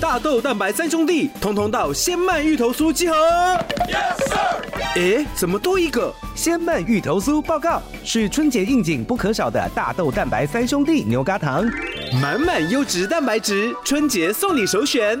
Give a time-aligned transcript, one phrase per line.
[0.00, 3.14] 大豆蛋白三兄弟，通通到鲜麦芋头酥集合。
[3.86, 4.62] Yes sir。
[4.94, 6.14] 诶，怎么多一个？
[6.34, 11.68] 鲜麦芋头酥报告，是春节应景不可少的大豆蛋白三兄弟牛轧糖，
[12.22, 15.20] 满满优质蛋白质，春节送你首选。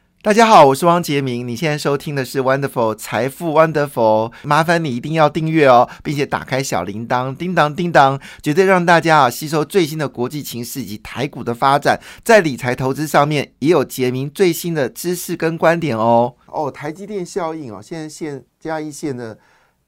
[0.23, 1.47] 大家好，我是汪杰明。
[1.47, 16.35] 你现在收听的是 Wonderful 财富 Wonderful，麻烦你一定要订阅哦，并且打开小铃铛，叮当叮当，绝对让大家啊吸收最新的国际情势以及台股的发展，在理财投资上面也有杰明最新的知识跟观点哦。
[16.45, 19.39] 哦，台积电效应哦，现在限嘉义县的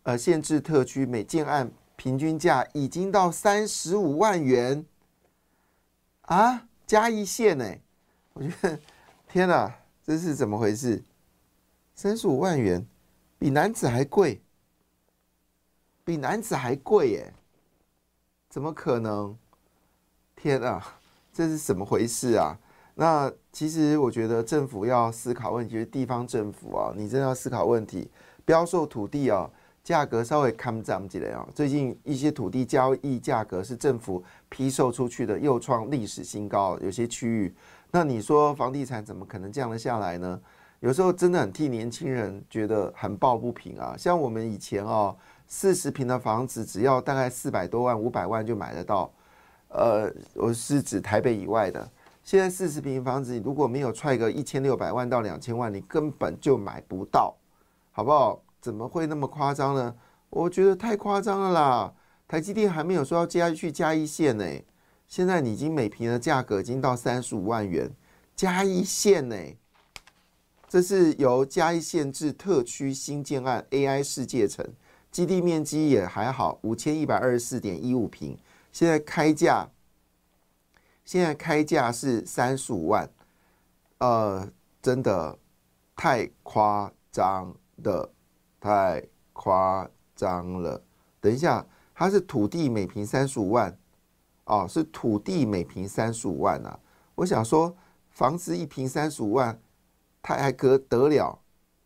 [0.02, 4.84] 呃限制特区每件案平均价已经到三十五万元
[6.24, 7.72] 啊，嘉义县呢，
[8.34, 8.80] 我觉得
[9.32, 9.72] 天哪！
[10.06, 11.02] 这是怎么回事？
[11.96, 12.86] 三十五万元，
[13.40, 14.42] 比男子还贵，
[16.04, 17.34] 比男子还贵耶？
[18.50, 19.38] 怎么可能？
[20.36, 21.00] 天啊，
[21.32, 22.60] 这是怎么回事啊？
[22.96, 28.12] 那其实我觉得政府要思考问题，是地方政府啊，你真的要思考问题。
[28.44, 29.50] 不要说土地啊，
[29.84, 31.46] 价格稍微看涨起来啊。
[31.54, 37.54] 最近一些土地交易价格是政府批售出去的，又创历史新高，有些区域。
[37.92, 40.42] 那你说房地产怎么可能降得下来呢？
[40.80, 43.96] 有时候真的很替年轻人觉得很抱不平啊！
[43.98, 45.16] 像我们以前哦，
[45.48, 49.10] 四十平的房子只要大概四百多万、五百万就买得到。
[49.70, 51.90] 呃，我是指台北以外的。
[52.22, 57.34] 现在四十平房子如果没有踹个一千六百万到两千万，你根本就买不到，
[57.92, 58.42] 好不好？
[58.64, 59.94] 怎么会那么夸张呢？
[60.30, 61.94] 我觉得太夸张了啦！
[62.30, 64.46] 台积电还没有说要加去加一线呢。
[65.06, 67.92] 现在你已经每平的价格已经到三十五万元，
[68.38, 69.36] 嘉义县呢？
[70.70, 74.66] 这是由嘉义县至特区新建案 AI 世界城，
[75.12, 78.38] 基地面积也还好，五千一百二十四点一五平。
[78.72, 79.70] 现在开价，
[81.04, 83.10] 现在开价是三十五万，
[83.98, 84.50] 呃，
[84.82, 85.38] 真的
[85.98, 87.54] 太夸张
[87.84, 88.10] 的，
[88.64, 89.86] 太夸
[90.16, 90.82] 张了。
[91.20, 93.78] 等一下，它是土地每平三十五万。
[94.46, 96.80] 哦，是土地每平三十五万啊！
[97.16, 97.76] 我想说，
[98.10, 99.60] 房子一平三十五万，
[100.22, 101.40] 它还可得了？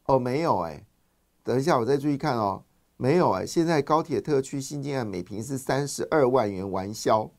[0.05, 0.85] 哦，没有哎，
[1.43, 2.63] 等一下我再注意看哦，
[2.95, 3.43] 没有哎。
[3.43, 7.31] 现在高铁特区新建案每平是三十二万元完销，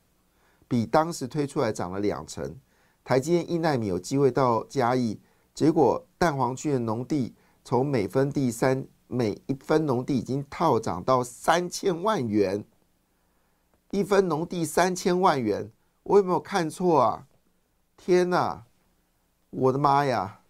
[0.67, 2.57] 比当时推出来涨了两成。
[3.05, 5.21] 台积电一纳米有机会到嘉义，
[5.55, 7.35] 结果蛋黄区的农地
[7.65, 12.65] 从每分地三每一分农地已经套涨到三千万元。
[13.91, 17.27] 一分农地三千万元，我有没有看错啊？
[17.97, 18.67] 天哪，
[19.49, 20.41] 我的妈呀，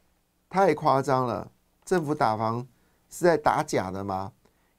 [0.50, 1.52] 太夸张了！
[1.84, 2.66] 政府打房
[3.08, 4.32] 是在打假的吗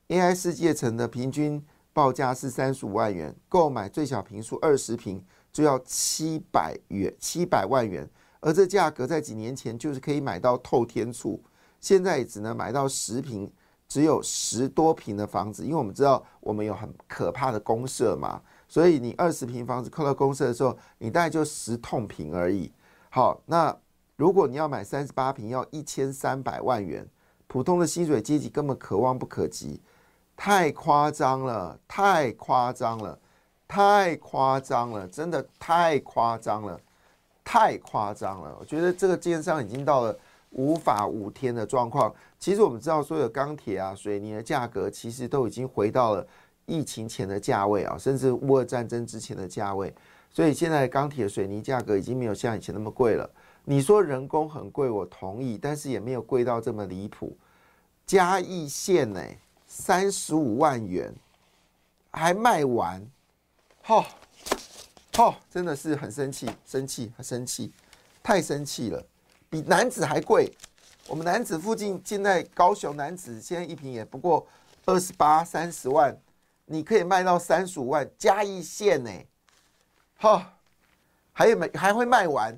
[0.09, 5.23] ？AI 世界城的平均报价是三十五万元，购买最小平数二十平
[5.53, 8.07] 就要七百元，七百万元。
[8.41, 11.39] 而这价格在几年前就是可以买到透天厝，
[11.79, 13.49] 现在只能买到十平。
[13.89, 22.71] 只有十多平的房子，因为我们知道我们有很可怕的公社嘛，所以你二十平房子扣到公社的时候，你大概就十痛平而已。
[23.09, 23.75] 好，那
[24.15, 27.03] 如果你要买三十八平，要一千三百万元，
[27.47, 29.81] 普通的薪水阶级根本可望不可及，
[30.37, 33.17] 太夸张了，太夸张了，
[33.67, 36.79] 太夸张了，真的太夸张了，
[37.43, 38.55] 太夸张了。
[38.59, 40.15] 我觉得这个奸商已经到了。
[40.51, 46.27] 无法无天的状况，其实我们知道，所有钢铁啊、水泥的价格，其实都已经回到了
[46.65, 49.93] 疫情前的价位啊，甚至乌尔战争之前的价位。
[50.31, 53.29] 所以现在钢铁、水泥价格已经没有像以前那么贵了。
[53.63, 57.35] 你说人工很贵，我同意，但是也没有贵到这么离谱。
[58.05, 59.21] 嘉义县呢，
[59.67, 61.13] 三十五万元
[62.11, 63.05] 还卖完，
[63.83, 64.03] 吼，
[65.15, 67.71] 吼，真的是很生气，生气，很生气，
[68.23, 69.05] 太生气了。
[69.49, 70.51] 比男子还贵，
[71.07, 74.45] 我们男子附近现在高雄男子现在一瓶也不过
[74.85, 76.15] 二十八三十万，
[76.65, 79.11] 你可以卖到三十五万，加一线呢，
[80.17, 80.53] 哈，
[81.33, 82.55] 还有没还会卖完？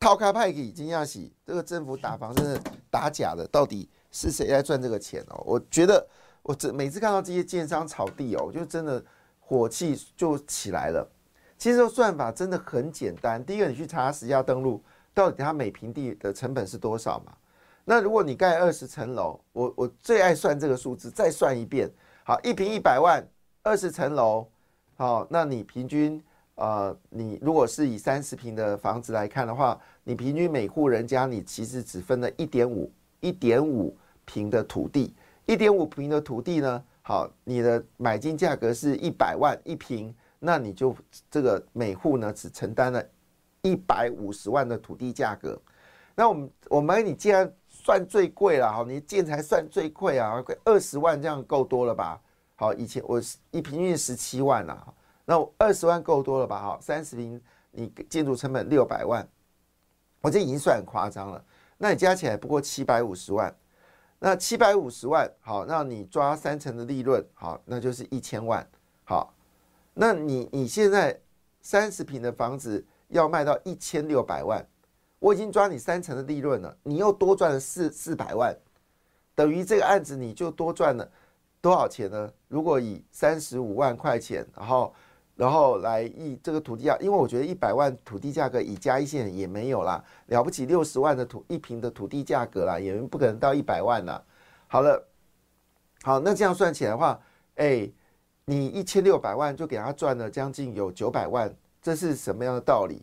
[0.00, 5.42] 套开派给金亚喜，这个政府打房真的打假的，到底是谁在赚这个钱哦？
[5.44, 6.06] 我觉得
[6.42, 9.02] 我这每次看到这些建商炒地哦，我就真的
[9.40, 11.06] 火气就起来了。
[11.58, 14.82] 其实算法真的很简单，第一个你去查实价登录。
[15.16, 17.32] 到底它每平地的成本是多少嘛？
[17.86, 21.90] 那如果你盖二十层楼，我我最爱算这个数字，再算一遍。
[22.22, 23.26] 好，一平一百万，
[23.62, 24.46] 二十层楼，
[24.94, 26.22] 好，那你平均
[26.56, 33.96] 呃，你如果是以三十平的房子来看的话，你平均每户人家你其实只分了一点五一点五
[34.26, 35.14] 平的土地，
[35.46, 40.94] 一点五平的土地呢，好，你的买进价格是一百万一平，那你就
[41.30, 43.02] 这个每户呢只承担了
[43.66, 45.60] 一百五十万的土地价格。
[46.14, 52.20] 那我们我们你既然算最贵了，哈，你建材算最贵啊，二十万这样够多了吧？
[52.54, 53.20] 好，以前我
[53.50, 56.58] 一平均十七万呐，那二十万够多了吧？
[56.58, 57.40] 哈，三十平
[57.72, 59.28] 你建筑成本六百万，
[60.22, 61.44] 我这已经算很夸张了。
[61.76, 63.54] 那你加起来不过七百五十万，
[64.18, 68.66] 那七百五十万，好，那你抓三成的利润，好，那就是一千万。
[69.04, 69.34] 好，
[69.92, 71.20] 那你你现在
[71.60, 74.66] 三十平的房子要卖到一千六百万，
[75.18, 78.56] 我已经抓你三成的利润了，你又多赚了四四百万，
[79.34, 81.08] 等于这个案子你就多赚了。
[81.58, 82.32] 多少钱呢？
[82.46, 84.94] 如果以三十五万块钱，然后，
[85.34, 94.22] 然后来一这个土地价，因为我觉得一百万土地价格以嘉义县也没有啦，了不起六十万的土一平的土地价格啦，也不可能到一百万啦。
[94.68, 95.08] 好了，
[96.02, 97.20] 好，那这样算起来的话，
[97.56, 97.90] 哎，
[98.44, 101.52] 你一千六百万就给他赚了将近有九百万，
[101.86, 103.00] 这是什么样的道理？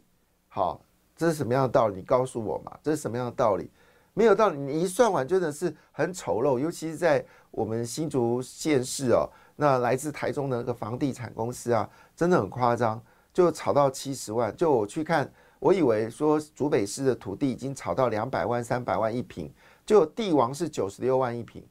[0.50, 0.82] 好，
[1.16, 1.96] 这是什么样的道理？
[1.96, 3.72] 你告诉我嘛，这是什么样的道理？
[4.14, 9.24] 没有道理，你一算完真的是很丑陋，尤其是在我们新竹县市哦，
[9.56, 13.02] 那来自台中的那个房地产公司啊，真的很夸张，
[13.32, 14.54] 就炒到七十万。
[14.54, 19.50] 就我去看，我以为说竹北市的土地已经炒到两百万、三百万一平，
[19.86, 21.66] 就地王是九十六万一平，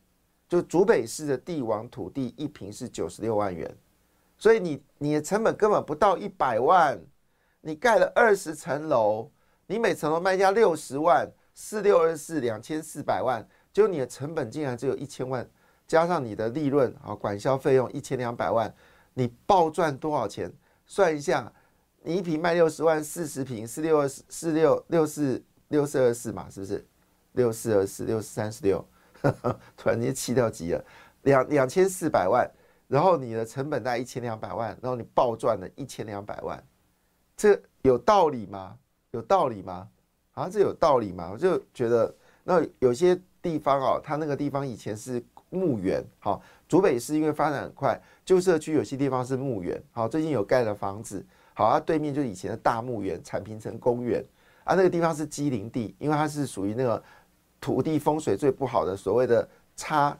[0.48, 3.70] 就竹北市的地王土地一平是九十六万元，
[4.42, 7.00] 所以你你的成本根本不到一百万，
[7.60, 9.30] 你盖了二十层楼，
[9.68, 11.30] 你每层楼卖价六十万。
[11.54, 15.48] 四六二四两千四百万，就你的成本竟然只有一千万，
[15.86, 18.74] 加上你的利润啊，管销费用一千两百万，
[19.14, 20.52] 你暴赚多少钱？
[20.86, 21.52] 算一下，
[22.02, 26.84] 你一平卖六十万，四十平四六二四四六六四六四二四嘛，是不是？
[27.34, 28.84] 六四二四六四三十六，
[29.76, 30.84] 突然间气到急了，
[31.22, 32.50] 两两千四百万，
[32.92, 36.62] 然后你的成本在一千两百万，然后你暴赚了一千两百万，
[37.34, 38.76] 这有道理吗？
[39.12, 39.88] 有道理吗？
[40.32, 41.30] 好像这有道理吗？
[41.32, 51.24] 我就觉得，那有些地方哦，它那个地方以前是墓园，好，竹北市因为发展很快，旧社区有些地方是墓园，好，最近有盖了房子，
[51.54, 54.22] 好，它对面就是以前的大墓园，产平城公园，
[54.64, 57.02] 啊，那个地方是机林地，因为它是属于那个
[57.58, 60.14] 土地风水最不好的，所谓的差，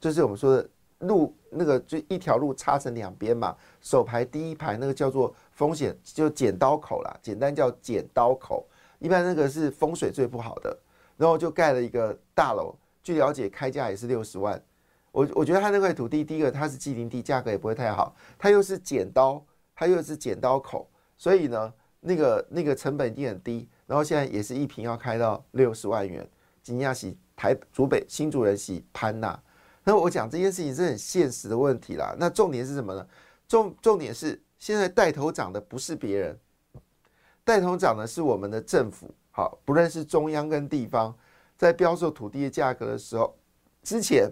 [0.00, 0.68] 就是我们说的
[1.00, 8.66] 路，那个就一条路插成两边嘛，首排第一排那个叫做风险，就剪刀口啦，简单叫剪刀口。
[8.98, 10.74] 一般那个是风水最不好的，
[11.18, 12.74] 然后就盖了一个大楼。
[13.02, 14.60] 据了解，开价也是六十万。
[15.12, 18.16] 我我觉得他那块土地，第一个它是机林地，价格也不会太好。
[18.38, 19.44] 它又是剪刀，
[19.74, 23.68] 它又是剪刀口，所以呢，那个那个成本一定很低。
[23.86, 26.26] 然后现在也是一平要开到六十万元。
[26.62, 29.38] 金亚喜台竹北新主人喜潘娜。
[29.88, 32.12] 那我讲这件事情是很现实的问题啦。
[32.18, 33.06] 那重点是什么呢？
[33.46, 36.36] 重重点是现在带头涨的不是别人。
[37.44, 41.16] 带头涨的是我们的政府，好，不论是中央跟地方，
[41.56, 43.32] 在标售土地的价格的时候，
[43.84, 44.28] 之前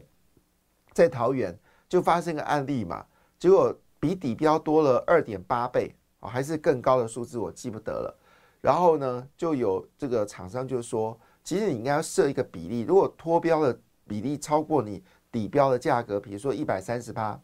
[0.92, 1.56] 在桃园
[1.88, 3.06] 就发生个案例嘛，
[3.38, 8.18] 结果比底标多了二点八倍，哦，还是更高的数字，我记不得了。
[8.60, 15.00] 然后呢，就有这个厂商就说，其实你应该要设一个比例，如果脱标的比例超过你
[15.34, 17.40] 底标的价格，比如说一百三十八，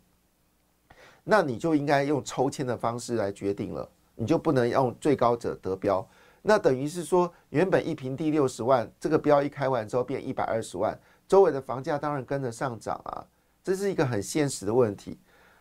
[1.25, 3.91] 那你就应该用抽签的方式来决定了。
[4.15, 6.07] 你就不能用最高者得标，
[6.43, 13.27] 那等于是说，原本一平地六十万，这个标一开完之后变一百二十万，周围的房价当然跟着上涨啊，
[13.65, 15.19] 这是一个很现实的问题。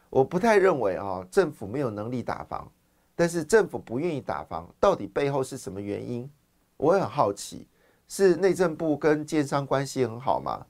[0.09, 2.69] 我不太认为啊，政府没有能力打房，
[3.15, 6.29] 但是政府不愿意打房，到底背后是什么原因？
[6.75, 7.65] 我很好奇，
[8.09, 10.65] 是内政部跟建商关系很好吗？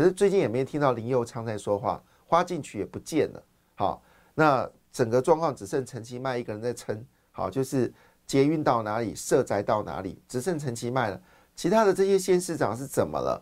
[0.00, 3.42] 可是最近也没听到林佑昌在说话，花进去也不见了。
[3.74, 4.02] 好，
[4.34, 4.66] 那。
[4.92, 7.94] 整个状况只剩陈其迈一个人在撑，好，就是
[8.26, 11.22] 捷运到哪里，社宅到哪里，只剩陈其迈了。
[11.54, 13.40] 其他的这些县市长是怎么了？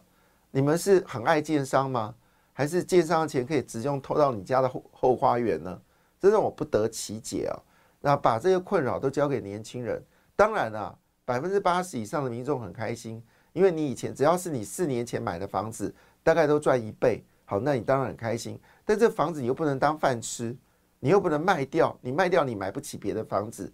[0.50, 2.14] 你们是很爱建商吗？
[2.52, 5.80] 还是建商的钱可以直接偷到你家的后后花园呢？
[6.20, 7.56] 这让我不得其解啊！
[8.00, 10.04] 那把这些困扰都交给年轻人，
[10.36, 13.24] 当然啊，百分之八十以上的民众很开心，
[13.54, 15.94] 因为你以前只要是你四年前买的房子，
[16.28, 18.61] 大概都赚一倍，好，那你当然很开心。
[18.85, 20.54] 但这房子你又不能当饭吃。
[21.00, 23.73] 你又不能卖掉，你卖掉你买不起别的房子，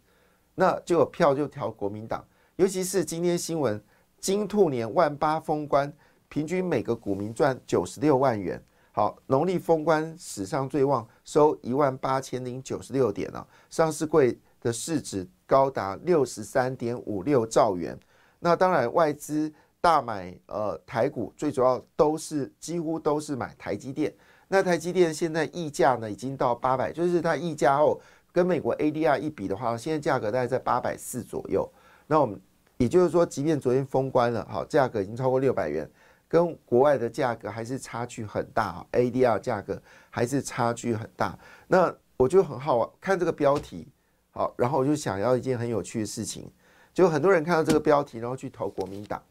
[0.54, 2.25] 那就有票就调国民党。
[2.54, 3.82] 尤其是今天新闻，
[4.20, 5.92] 金兔年万八封关，
[6.28, 8.62] 平均每个股民赚九十六万元。
[8.92, 17.99] 好，农历封关史上最旺，收一万八千零九十六点啊，上市柜的市值高达六十三点五六兆元。
[18.38, 19.52] 那当然，外资
[19.84, 24.10] 大买呃台股，最主要都是几乎都是买台积电。
[24.48, 28.00] 那台积电现在溢价呢，已经到八百，就是它溢价后
[28.32, 31.70] 跟美国 ADR 一比的话，现在价格大概在八百四左右。
[32.06, 32.40] 那我们
[32.78, 35.86] 也就是说，即便昨天封关了，好，价格已经超过六百元，
[36.26, 41.38] 跟国外的价格还是差距很大，ADR 价格还是差距很大。
[41.68, 43.86] 那我就很好看这个标题，
[44.30, 46.50] 好，然后我就想要一件很有趣的事情，
[46.94, 49.22] 就很多人看到这个标题，然后去投国民党。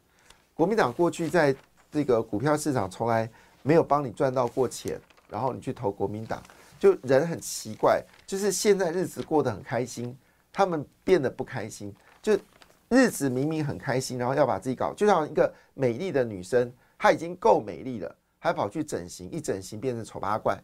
[0.54, 1.54] 国民党过去在
[1.90, 3.28] 这个股票市场从来
[3.62, 6.40] 没有帮你赚到过钱，然后你去投国民党，
[6.78, 10.16] 就人很奇怪，就是现在日子过得很开心，
[10.52, 11.92] 他们变得不开心，
[12.22, 12.38] 就
[12.88, 20.56] 日子明明很开心，然后要把自己搞，就像一个美丽的女生，她已经够美丽了，还跑去整形，一整形变成丑八怪，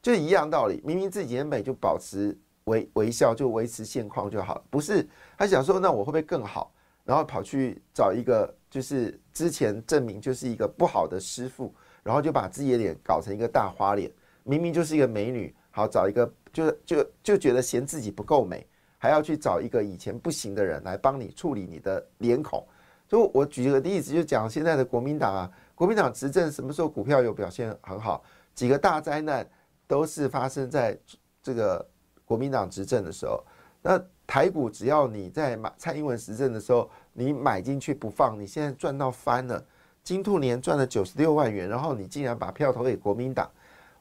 [0.00, 5.04] 就一样道理，明明自己很美，就保持微微笑，就维持现况就好了，不是？
[5.36, 6.72] 他想说，那我会不会更好？
[7.04, 14.10] 然后跑去找一个，就是之前证明就是一个不好的师傅，然后就把自己的脸搞成一个大花脸，
[14.42, 18.66] 明明就是一个美女，好找一个，就就就觉得嫌自己不够美，
[18.98, 22.66] 还要去找一个以前不行的人来帮你处理你的脸孔。
[23.06, 28.24] 就我举个例子，就讲现在的国民党啊，国民党执政什么时候股票有表现很好？
[28.56, 29.48] 几个大灾难
[29.86, 30.98] 都是发生在
[31.40, 31.88] 这个
[32.24, 33.40] 国民党执政的时候。
[33.86, 39.64] 那台股只要你在买蔡英文执政的时候，你买进去不放，你现在赚到翻了。
[40.02, 43.50] 金兔年赚了九十六万元，然后你竟然把票投给国民党，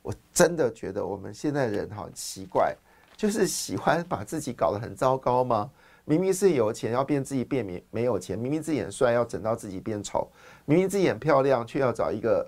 [0.02, 2.76] 我真的觉得我们现在人好奇怪，
[3.16, 5.72] 就是喜欢把自己搞得很糟糕吗？
[6.04, 10.28] 明明是有钱要变自己变没没有钱，明明自己很帅要整到自己变丑，
[10.66, 12.46] 明明自己很漂亮却要找一个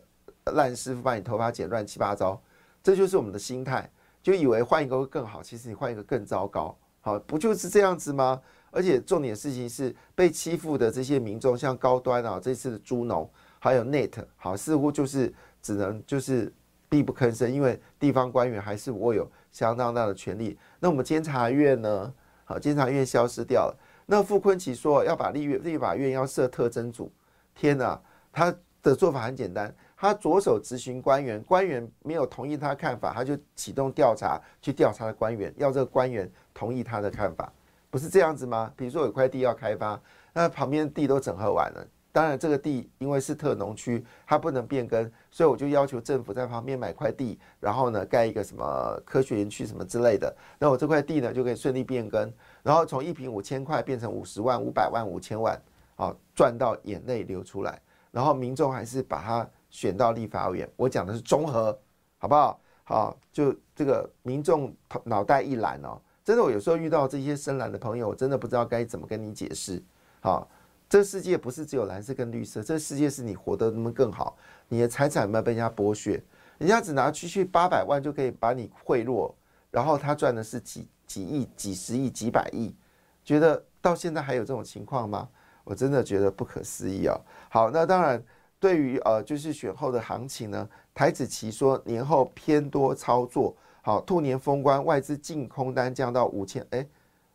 [0.53, 2.37] 烂师傅把你头发剪乱七八糟，
[2.83, 3.89] 这就是我们的心态，
[4.21, 6.77] 就以为换一个会更好，其实你换一个更糟糕。
[6.99, 8.41] 好，不就是这样子吗？
[8.75, 13.27] 而且重点事情是被欺负的这些民众，像高端啊，这次的猪农，
[13.57, 16.51] 还有 Net，好，似乎就是只能就是
[16.89, 20.57] 闭不吭声，因为地方官员还是握有相当大的权力。
[20.77, 22.13] 那我们监察院呢？
[22.43, 23.77] 好，监察院消失掉了。
[24.05, 27.09] 那傅昆奇说要把立立法院要设特征组，
[27.55, 27.99] 天哪！
[28.31, 28.53] 他
[28.83, 29.73] 的做法很简单。
[29.97, 37.51] 他着手执行官员，官员没有同意他看法，他就启动调查去调查的官员，要这个官员同意他的看法，
[37.95, 38.69] 不是这样子吗？
[38.75, 39.97] 比如说有块地要开发，
[40.33, 52.29] 那旁边地都整合完了，当然这个地因为是特农区，它不能变更，所以我就要求政府在旁边买块地，然后呢盖一个什么科学园区什么之类的，那我这块地呢就可以顺利变更，
[52.63, 55.57] 然后从一平五千块变成五十万、五百万、五千万，
[55.95, 59.49] 好赚到眼泪流出来，然后民众还是把它。
[59.71, 61.77] 选到立法委员，我讲的是综合，
[62.17, 62.57] 好不好？
[62.85, 64.73] 好，就这个民众
[65.03, 69.79] 脑袋一揽哦，真的，我有时候遇到这些深蓝的朋友，我真的不知道该怎么跟你解释。
[70.21, 70.49] 好，
[70.89, 74.35] 这世界不是只有蓝色跟绿色，这世界是你活得那么更好，
[74.67, 76.19] 你的财产没有被人家剥削？
[76.57, 79.31] 人家只拿区区八百万就可以把你贿赂，
[79.69, 82.75] 然后他赚的是几几亿、几十亿、几百亿，
[83.23, 85.29] 觉得到现在还有这种情况吗？
[85.63, 87.15] 我真的觉得不可思议啊！
[87.49, 88.23] 好，那当然。
[88.57, 96.83] 对于呃，就是选后的行情呢，台子期说年后偏多操作，好，兔年封关，外资净空单降到五千，哎，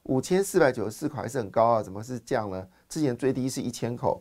[0.03, 2.67] 五千四百九十四口还是很高啊，怎么是降呢？
[2.89, 4.21] 之前最低是一千口，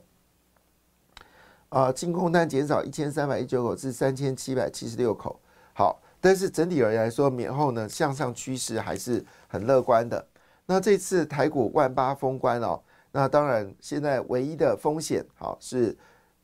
[1.69, 5.39] 啊，净空单减少一千三百一十九口至三千七百七十六口，
[5.73, 10.23] 好，但是整体而言来说，年后呢向上趋势还是很乐观的。
[10.67, 12.79] 那这次台股万八封关哦，
[13.11, 15.97] 那当然现在唯一的风险好是。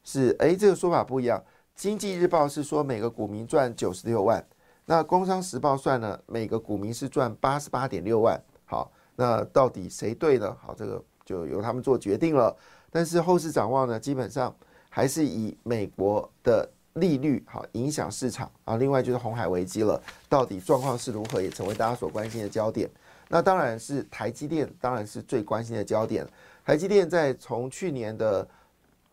[0.07, 1.43] 是，哎，这个说法不一样。
[1.75, 4.43] 经济日报是说每个股民赚九十六万，
[4.85, 8.39] 那工商时报算呢，每个股民是赚八十八点六万。
[8.65, 10.55] 好，那到底谁对呢？
[10.61, 12.55] 好，这个就由他们做决定了。
[12.91, 14.55] 但是后市展望呢，基本上
[14.89, 18.77] 还是以美国的利率好影响市场啊。
[18.77, 22.89] 另外就是红海危机了，到底状况是如何，也成为大家所关心的焦点。
[23.27, 26.25] 那当然是台积电，当然是最关心的焦点。
[26.63, 28.47] 台积电在从去年的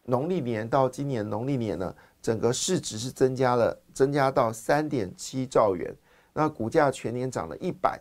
[0.05, 5.93] 农历年到今年农历年呢，整个市值是增加了，增加到三点七兆元。
[6.33, 8.01] 那股价全年涨了一百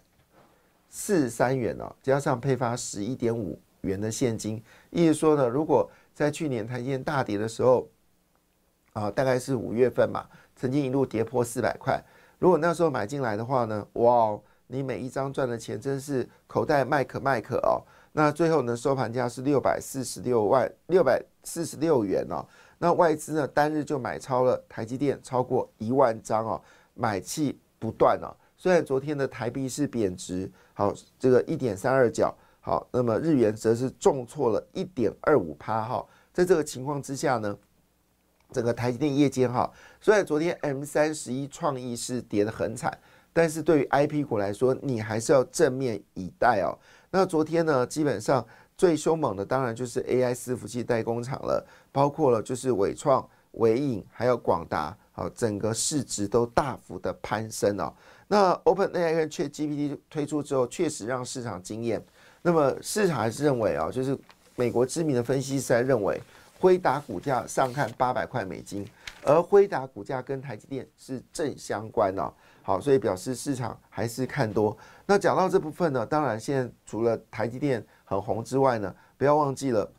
[0.88, 7.90] 四十三元哦，加上配发十一点五元的现金，意思说呢，如果在去年台积电大跌的时候，
[8.94, 10.26] 啊，大概是五月份嘛，
[10.56, 12.02] 曾经一路跌破四百块，
[12.40, 17.82] 如果那时候买进来的话呢，哇，你每一张赚的钱真是口袋麦克麦克哦。
[18.14, 22.46] 那最后呢，收盘价是六百四十六万六百四十六元哦。
[22.84, 26.60] 那外资呢单日就买超了台积电超过一万张哦，
[26.96, 28.34] 买气不断哦。
[28.58, 36.04] 虽然昨天的台币是贬值，好这个一点三二角，好，那么日元则是重挫了一点二五趴哈。
[36.34, 37.56] 在这个情况之下呢，
[38.52, 42.98] 整个台积电夜间哈，虽然昨天 M 三十一创意是跌得很惨，
[43.32, 46.74] 但是对于 I P 股来说，你还是要正面以待哦。
[47.12, 48.44] 那昨天呢，基本上
[48.82, 57.94] 最凶猛的当然就是 A I 伺服器代工厂了，包括了就是伟创、伟影还有广达，好，整个市值都大幅的攀升哦。
[58.28, 62.04] 那 Open AI 跟确 GPT 推出之后，确实让市场惊艳。
[62.42, 64.18] 那么市场还是认为啊，就是
[64.56, 66.20] 美国知名的分析师还认为，
[66.60, 68.84] 辉达股价上看八百块美金，
[69.22, 72.34] 而辉达股价跟台积电是正相关哦。
[72.64, 74.76] 好，所以表示市场还是看多。
[75.12, 79.92] 那讲到这部分呢，当然现在除了台积电很红之外呢，不要忘记了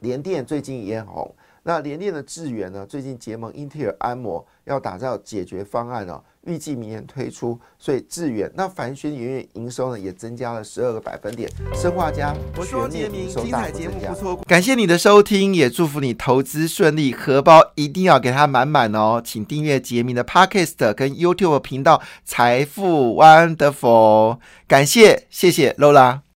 [0.00, 1.34] 联电最近也很红。
[1.64, 6.22] 那联电的智源呢，最近结盟英特尔、安摩，要打造解决方案哦。
[6.44, 11.48] 预计明年推出，所以致远那凡轩元月营收呢也增加了十二个百分点。
[11.72, 14.12] 生化家全面营收大幅增加。
[14.48, 19.22] 感谢你的收听，也祝福你投资顺利，荷包一定要给它满满哦。
[19.24, 24.38] 请订阅杰明的 Podcast 跟 YouTube 频道财富 Wonderful。
[24.66, 26.22] 感谢，谢谢 Lola。